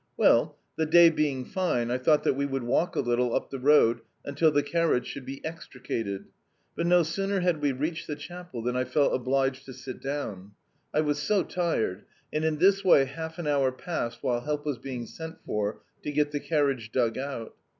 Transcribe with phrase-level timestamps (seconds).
[0.17, 3.59] Well, the day being fine, I thought that we would walk a little up the
[3.59, 6.25] road until the carriage should be extricated,
[6.75, 10.53] but no sooner had we reached the chapel than I felt obliged to sit down,
[10.91, 14.79] I was so tired, and in this way half an hour passed while help was
[14.79, 17.53] being sent for to get the carriage dug out.